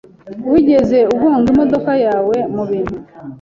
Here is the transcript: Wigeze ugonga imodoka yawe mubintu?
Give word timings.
Wigeze 0.51 0.97
ugonga 1.13 1.47
imodoka 1.53 1.91
yawe 2.05 2.37
mubintu? 2.55 2.97